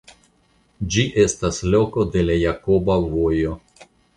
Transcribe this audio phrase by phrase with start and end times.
[0.95, 3.57] Ĝi estas loko de la Jakoba Vojo.